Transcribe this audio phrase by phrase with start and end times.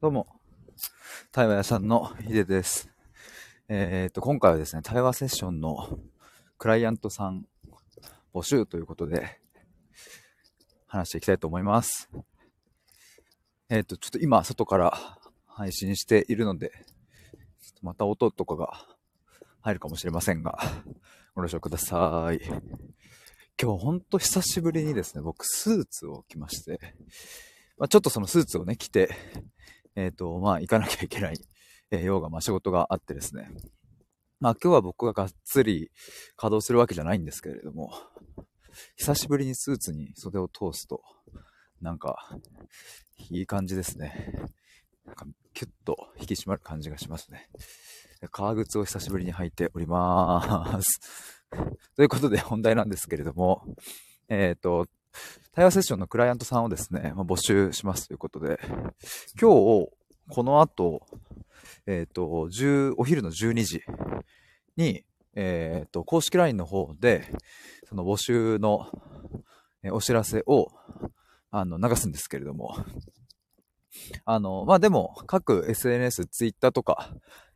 [0.00, 0.28] どうも、
[1.32, 2.88] 対話屋さんのヒデです。
[3.68, 5.98] えー、っと、今回はですね、対話セッションの
[6.56, 7.46] クライアントさん
[8.32, 9.40] 募集ということで、
[10.86, 12.08] 話していきたいと思います。
[13.68, 16.70] えー、っと、ちょっと今、外から配信しているので、
[17.82, 18.86] また音とかが
[19.62, 20.60] 入るかもしれませんが、
[21.34, 22.40] ご了承ください。
[23.60, 26.78] 今日ほんと久しぶりにですね、僕スーツを着まして、
[27.78, 29.10] まあ、ちょっとそのスーツをね、着て、
[29.98, 31.40] えっ、ー、と、まあ、行かなきゃいけない、
[31.90, 33.50] えー、用が、まあ、仕事があってですね。
[34.38, 35.90] まあ、今日は僕ががっつり
[36.36, 37.92] 稼働するわけじゃないんですけれども、
[38.94, 41.02] 久しぶりにスーツに袖を通すと、
[41.82, 42.30] なんか、
[43.30, 44.32] いい感じですね。
[45.04, 47.48] なんか、キュッと引き締まる感じがしますね。
[48.30, 51.00] 革靴を久しぶりに履いておりまーす。
[51.96, 53.64] ということで本題なんですけれども、
[54.28, 54.86] えっ、ー、と、
[55.54, 58.60] 対話セッションのクライアントさんをですね、まあ、募集しますということで、
[59.40, 59.88] 今日、
[60.30, 61.06] この後、
[61.86, 63.82] えっ、ー、と、10、お昼の12時
[64.76, 67.24] に、えっ、ー、と、公式 LINE の方で、
[67.88, 68.90] その募集の
[69.92, 70.68] お知らせを、
[71.50, 72.76] あの、流すんですけれども、
[74.24, 77.10] あの、まあ、でも、各 SNS、Twitter とか、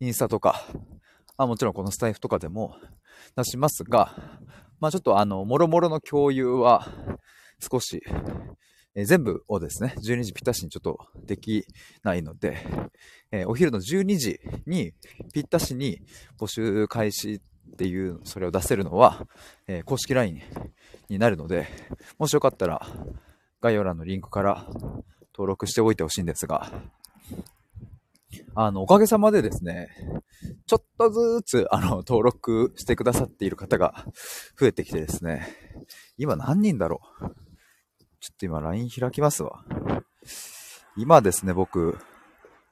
[0.00, 0.66] インスタとか、
[1.36, 2.76] あもちろんこのスタイフとかでも
[3.36, 4.14] 出しますが、
[4.80, 6.86] まあ、ちょっとあの、もろもろの共有は、
[7.60, 8.02] 少し、
[8.94, 11.64] えー、全部をですね、12時ぴったしにちょっとでき
[12.02, 12.58] ないので、
[13.30, 14.92] えー、お昼の12時に
[15.32, 16.00] ぴったしに
[16.38, 19.26] 募集開始っていう、それを出せるのは、
[19.66, 20.42] えー、公式 LINE
[21.08, 21.68] になるので、
[22.18, 22.86] もしよかったら
[23.60, 24.66] 概要欄のリンクから
[25.34, 26.72] 登録しておいてほしいんですが、
[28.54, 29.88] あの、おかげさまでですね、
[30.66, 34.06] ちょっとずつ、あの、登録してくださっている方が
[34.58, 35.46] 増えてきてですね、
[36.16, 37.45] 今何人だろう
[38.26, 39.62] ちょっと今 LINE 開きますわ。
[40.96, 41.96] 今ですね、僕、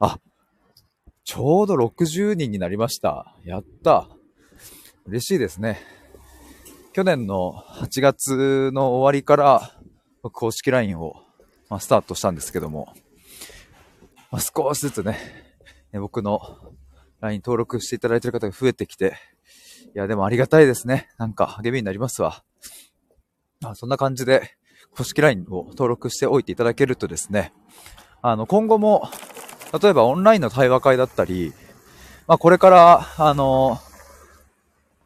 [0.00, 0.18] あ、
[1.24, 3.36] ちょうど60人になりました。
[3.44, 4.08] やった。
[5.04, 5.78] 嬉しいですね。
[6.94, 9.78] 去年の8月の終わりから
[10.22, 11.16] 公式 LINE を、
[11.68, 12.94] ま、スタートしたんですけども、
[14.30, 15.18] ま、少しずつね、
[15.92, 16.40] 僕の
[17.20, 19.18] LINE 登録していただいている方が増えてきて、
[19.94, 21.10] いや、でもありがたいですね。
[21.18, 22.42] なんか励みになりますわ。
[23.62, 24.56] あそんな感じで、
[24.96, 27.52] 公式 LINE を登録しておいていただけるとですね、
[28.20, 29.08] あの、今後も、
[29.82, 31.52] 例えばオンラインの対話会だったり、
[32.26, 33.80] まあ、これから、あの、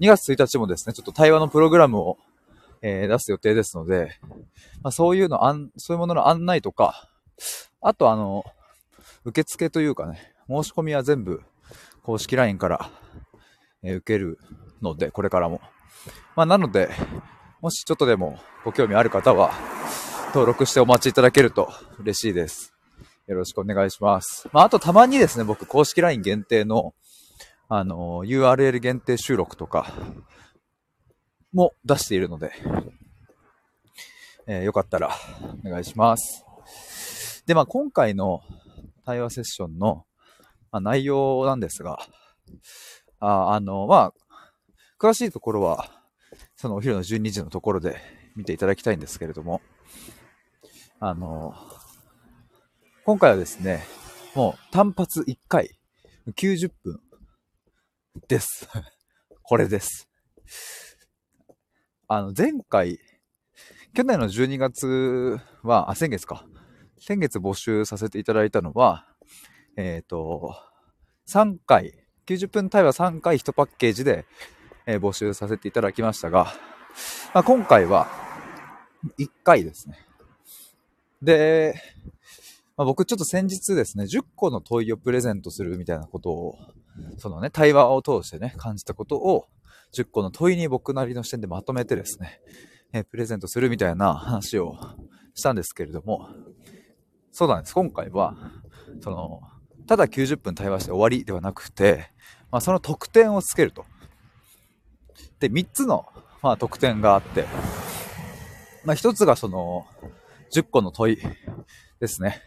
[0.00, 2.18] 2月1日もですね、ちょっと対話のプログラムを、
[2.82, 4.18] えー、出す予定ですので、
[4.82, 7.08] まあ、そういうの、あん、そういうものの案内とか、
[7.80, 8.44] あとあの、
[9.24, 11.42] 受付というかね、申し込みは全部
[12.02, 12.90] 公式 LINE から、
[13.82, 14.38] えー、受ける
[14.82, 15.60] ので、これからも。
[16.36, 16.90] まあ、なので、
[17.60, 19.52] もしちょっとでもご興味ある方は、
[20.28, 22.72] 登録してお待ちいただけると嬉しいです。
[23.26, 24.48] よろしくお願いします。
[24.52, 26.94] まあ、あとたまにですね、僕公式 LINE 限定の、
[27.68, 29.92] あの、URL 限定収録とか
[31.52, 32.52] も出しているので、
[34.46, 35.10] えー、よかったら
[35.64, 37.42] お願いします。
[37.44, 38.40] で、まあ、今回の
[39.04, 40.04] 対話セッションの、
[40.70, 41.98] まあ、内容なんですが、
[43.18, 44.14] ああの、まあ、
[45.00, 45.97] 詳しいところは、
[46.60, 48.00] そのお昼の12時のところで
[48.34, 49.62] 見ていただきたいんですけれども、
[50.98, 51.54] あの、
[53.04, 53.84] 今回はですね、
[54.34, 55.78] もう単発1回、
[56.26, 57.00] 90分
[58.26, 58.68] です。
[59.42, 60.08] これです。
[62.08, 62.98] あの、前回、
[63.94, 66.44] 去年の12月は、あ、先月か。
[66.98, 69.06] 先月募集させていただいたのは、
[69.76, 70.56] えっ、ー、と、
[71.28, 71.94] 3回、
[72.26, 74.26] 90分対話3回1パッケージで
[74.90, 76.44] えー、募集させていただきましたが、
[77.34, 78.08] まあ、今回は
[79.18, 79.98] 1回ですね。
[81.20, 81.74] で、
[82.74, 86.58] まあ、僕ちょっと先日ですね、10個の問いをプレゼントするみたいなことを、
[87.18, 89.46] そのね、対話を通してね、感じたことを、
[89.92, 92.40] 10個の問いに僕なりの視点でまとめてですね、
[92.94, 94.74] えー、プレゼントするみたいな話を
[95.34, 96.30] したんですけれども、
[97.30, 97.74] そうなんです。
[97.74, 98.36] 今回は、
[99.02, 99.42] その、
[99.86, 102.10] ただ90分対話して終わりではなくて、
[102.50, 103.84] まあ、その得点をつけると。
[105.40, 106.06] で、3つの、
[106.42, 107.46] まあ、特典があって、
[108.84, 109.86] まあ、1つがその、
[110.52, 111.18] 10個の問い
[112.00, 112.42] ですね。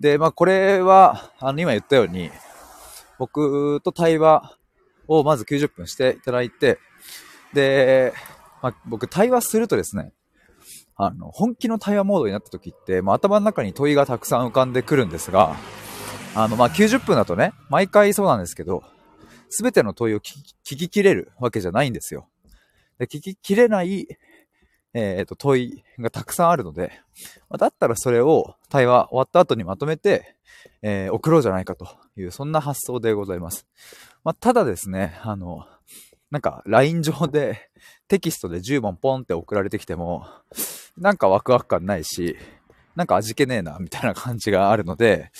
[0.00, 2.30] で、まあ、これは、あの、今言ったように、
[3.18, 4.56] 僕と対話
[5.08, 6.78] をまず90分していただいて、
[7.52, 8.12] で、
[8.62, 10.12] まあ、僕対話するとですね、
[10.96, 15.56] あの、本気の対話モードになった時って、まあ、頭の中に問いがたくさん浮かんでくるんですが、
[16.34, 18.82] あの、まあ、90分だとね、毎回そうなんですけど、
[19.50, 22.28] すべての問いを聞ききれるわけじゃないんですよ。
[22.98, 24.06] で聞ききれない
[24.94, 26.92] えっ、と、問いがたくさんあるので、
[27.58, 30.34] だったらそれを対話終わった後にまとめて、
[30.82, 31.86] えー、送ろうじゃないかと
[32.16, 33.66] いう、そんな発想でございます。
[34.24, 35.66] まあ、ただですね、あの、
[36.30, 37.70] なんか LINE 上で
[38.08, 40.26] テキストで10問ポンって送られてきても、
[40.96, 42.36] なんかワクワク感ないし、
[42.96, 45.30] なんか味気ねえな、みたいな感じがあるので、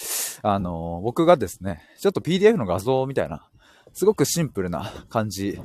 [0.43, 3.49] あの、僕がですね、ちょっと PDF の画像みたいな、
[3.99, 5.61] すごくシンプルな感じ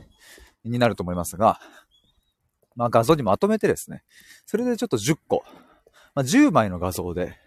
[0.66, 1.60] になると思いますが、
[2.76, 4.04] まあ画像にまとめてですね、
[4.48, 5.44] それでちょっと10個、
[6.16, 7.38] まあ、10枚の画像で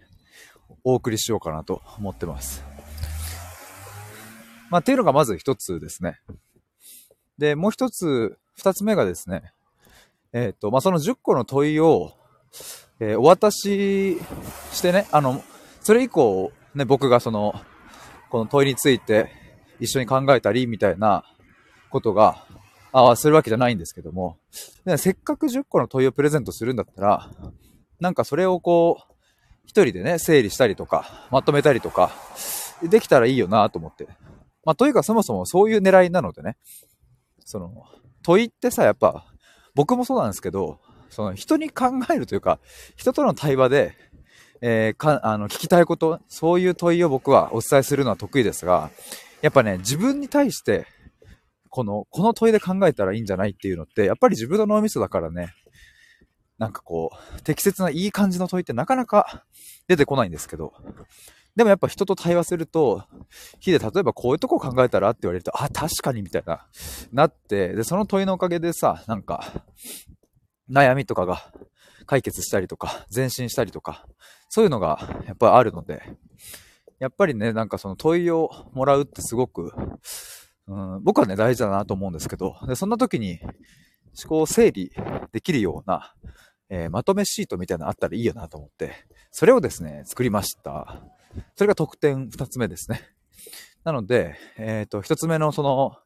[0.85, 2.63] お送りしようかなと思ってます。
[4.71, 6.21] まあっていうのがまず一つですね。
[7.37, 9.53] で、もう一つ、二つ目がですね、
[10.33, 12.13] えっ、ー、と、まあその10個の問いを、
[13.01, 14.21] えー、お渡し
[14.71, 15.43] してね、あの、
[15.81, 17.61] それ以降、ね、僕がその、
[18.31, 19.46] この問いについて
[19.81, 21.25] 一緒に考えたり、みたいな
[21.91, 22.45] ことが、
[22.93, 24.39] ああ、するわけじゃないんですけども、
[24.97, 27.31] せっかく10個の問いをプレゼントするんだったら、
[28.01, 29.13] なんかそれをこう、
[29.67, 32.13] 一人でね、整理したりとか、まとめたりとか、
[32.83, 34.07] できたらいいよなと思って。
[34.65, 36.57] まあ、というかそもそもそういう狙いなのでね、
[37.45, 37.85] その、
[38.23, 39.27] 問いってさ、やっぱ、
[39.75, 40.81] 僕もそうなんですけど、
[41.11, 42.59] その人に考えるというか、
[42.97, 43.95] 人との対話で、
[44.61, 48.91] えー、か、あの、聞きたいこと、そういう問いを僕はお伝えするのは得意ですが、
[49.43, 50.87] やっぱね、自分に対して、
[51.71, 55.55] この、この問いで考えたらいいんじゃないっていうのって、やっぱり自分の脳みそだからね、
[56.59, 59.45] なんかこう、適切ないい感じの問いってなかなか
[59.89, 60.73] 出てこないんですけど、
[61.55, 63.05] でもやっぱ人と対話すると、
[63.61, 66.67] 日で例えばこういうとこ考えたらって言われると、あ、確かにみたいな、
[67.13, 69.65] なって、で、その問いのおかげでさ、なんか、
[70.71, 71.53] 悩みとかが
[72.07, 74.07] 解決したりとか、前進したりとか、
[74.49, 76.03] そういうのがやっぱりあるので、
[76.99, 79.73] やっぱりね、なんかその問いをもらうってすごく、
[80.69, 84.91] うん、僕はね、大事だなと思うんですけど、でそんな時に思考を整理
[85.33, 86.15] できるような、
[86.69, 88.93] えー、まとめシートみたいなのあったらいいよなと思って、
[89.31, 91.03] それをですね、作りました。
[91.55, 93.03] それが特典二つ目ですね。
[93.85, 95.97] なので、えっ、ー、と、一つ目のその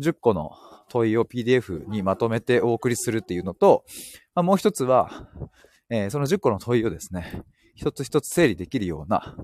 [0.00, 0.52] 10個の
[0.88, 3.84] 問いを PDF にまとめてお送りするっていうのと、
[4.34, 5.28] まあ、もう一つは、
[5.88, 7.42] えー、その10個の問いをですね、
[7.76, 9.36] 一つ一つ整理できるような、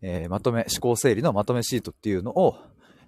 [0.00, 2.56] えー、まとめ、思考整理のまとめシートっていうのを、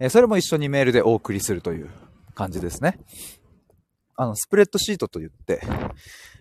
[0.01, 1.91] えー、それも一緒にメールでお送りするという
[2.35, 2.99] 感じですね。
[4.17, 5.63] あの、スプレッドシートと言って、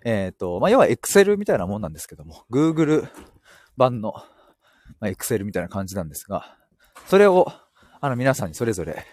[0.03, 3.07] えっ、ー、と、まあ、要は Excel みたいなもんなんですけども、Google
[3.77, 4.13] 版の、
[4.99, 6.57] まあ、Excel みたいな感じなんですが、
[7.07, 7.51] それを、
[8.01, 9.05] あの、皆さんにそれぞれ、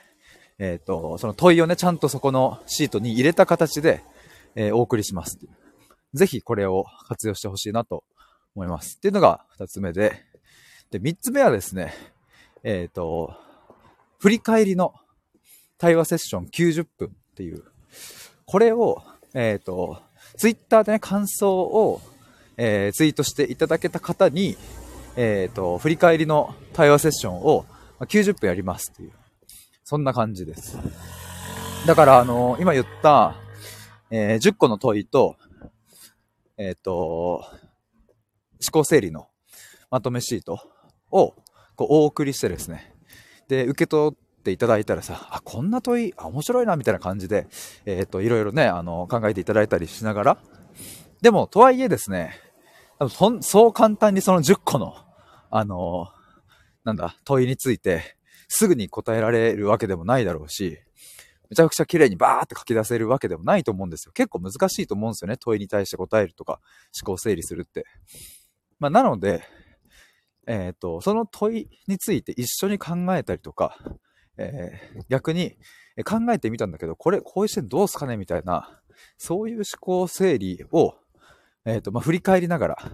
[0.58, 4.02] えっ、ー、と、その問いをね、ちゃんとそこのシートに入れた形で、
[4.54, 5.38] えー、お送りします。
[6.14, 8.04] ぜひこれを活用してほしいなと
[8.54, 8.96] 思います。
[8.96, 10.22] っていうのが二つ目で、
[10.90, 11.94] で、三つ目はですね、
[12.62, 13.34] えっ、ー、と、
[14.18, 14.94] 振り返りの
[15.78, 17.62] 対話セッション90分っていう、
[18.44, 19.02] これを、
[19.34, 20.02] えっ、ー、と、
[20.36, 22.00] ツイッターでね、感想を、
[22.56, 24.56] えー、ツイートしていただけた方に、
[25.16, 27.64] えっ、と、振り返りの対話セッションを
[28.00, 29.12] 90分やりますっていう
[29.90, 30.78] そんな感じです。
[31.84, 33.34] だから、あの、今言った、
[34.10, 35.34] えー、10個の問いと、
[36.56, 37.44] えっ、と、
[38.62, 39.28] 思考整理の
[39.90, 40.60] まとめシート
[41.10, 41.34] を
[41.76, 42.94] こうお送りしてですね、
[43.48, 47.48] で、受け取っていただいたらさ、あ、こんな問い、あ、面白いな、みたいな感じで、
[47.84, 50.38] えっ、ー、と、いろいろね、あの、考えていただいたりしながら、
[51.20, 52.34] でも、とはいえですね、
[53.08, 54.94] そそう簡単にその10個の、
[55.50, 56.08] あの、
[56.84, 58.16] なんだ、問いについて、
[58.48, 60.78] すぐに答えられるわけでもないだろうし、
[61.48, 64.12] めちゃくちゃ綺麗にバーって書き出せるわけでもないと思うんですよ。
[64.12, 65.36] 結構難しいと思うんですよね。
[65.36, 66.60] 問いに対して答えるとか、
[67.00, 67.86] 思考整理するって。
[68.80, 69.44] まあ、なので、
[70.46, 73.78] えっ、ー、と、その問いについて一緒に考えたりとか、
[74.36, 75.56] えー、逆に
[76.04, 78.80] 考えてみたんだけど、これ、こういう視点どうすかねみたいな、
[79.18, 80.94] そういう思考整理を、
[81.66, 82.92] えっ、ー、と、まあ、振り返りながら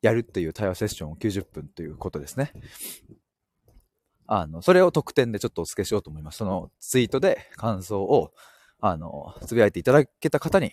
[0.00, 2.52] やるっていう対話セッションを90分ということですね。
[4.26, 6.38] あの、それを特典でちょっとお付けしようと思います。
[6.38, 8.32] そのツイートで感想を、
[8.78, 10.72] あの、つぶやいていただけた方に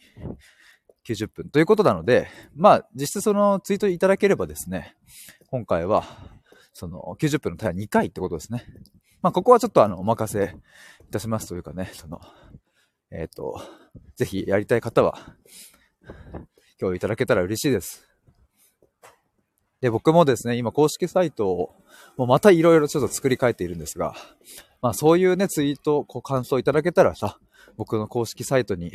[1.08, 4.96] 90分ということなので、まあ、実質そのツイートいただければですね、
[5.50, 6.04] 今回は、
[6.74, 8.66] その90分の対話2回ってことですね。
[9.22, 10.56] まあ、ここはちょっとあの、お任せ
[11.08, 12.20] いたしますというかね、その、
[13.10, 13.62] えっ、ー、と、
[14.16, 15.18] ぜひやりたい方は、
[16.80, 18.08] 今日いただけたら嬉しいです。
[19.82, 21.76] で、僕もですね、今公式サイトを、
[22.18, 24.14] もうまたいろいろちょっと作り変えているんですが、
[24.82, 27.40] まあそういうね、ツイート、こう感想いただけたらさ、
[27.78, 28.92] 僕の公式サイトに、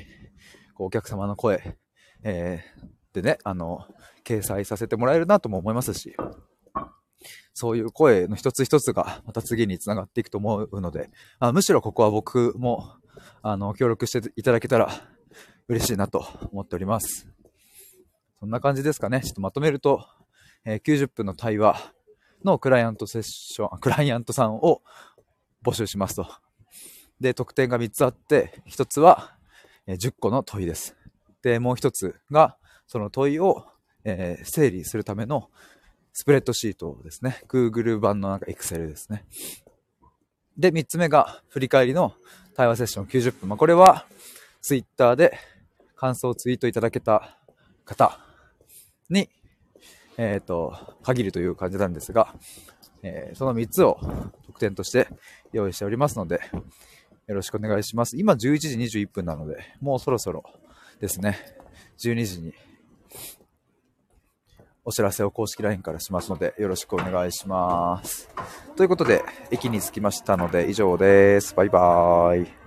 [0.75, 1.77] こうお客様の声、
[2.25, 3.87] えー、でね、あの、
[4.25, 6.15] 掲載させてもらえるなとも思いますし、
[7.55, 12.95] そういう声の一つ一つがまた次につながっていくと思うので、あむしろここは僕も、
[13.43, 14.89] あの、協力していただけたら
[15.69, 17.29] 嬉しいなと思っております。
[18.41, 19.21] そんな感じですかね。
[19.21, 20.05] ちょっとまとめると、
[20.65, 21.93] えー、90分の対話
[22.45, 24.83] のクライアントセッション、クライアントさんを
[25.65, 26.27] 募集しますと。
[27.21, 29.37] で、特典が3つあって、1つは、
[29.87, 30.97] え、10個の問いです。
[31.43, 32.57] で、もう1つが、
[32.87, 33.65] その問いを、
[34.05, 35.51] えー、整理するための
[36.13, 37.43] スプレッドシートですね。
[37.49, 39.25] Google 版のなんか Excel ですね。
[40.57, 42.15] で、3つ目が振り返りの
[42.55, 43.49] 対話セッション90分。
[43.49, 44.07] まあ、これは
[44.61, 45.39] Twitter で
[45.97, 47.39] 感想をツイートいただけた
[47.85, 48.19] 方
[49.09, 49.31] に、
[50.19, 52.35] えっ、ー、と、限るという感じなんですが、
[53.03, 53.99] えー、その3つを
[54.47, 55.09] 特典として
[55.53, 56.41] 用意しておりますので、
[57.27, 58.17] よろしくお願いします。
[58.19, 60.45] 今11時21分なので、もうそろそろ
[61.03, 61.37] ですね、
[61.99, 62.55] 12時に
[64.85, 68.29] お知らせを公式 LINE からしますので、よろしくお願いします。
[68.77, 71.57] ということで、駅に着きましたので以上です。
[71.57, 72.62] バイバーイ。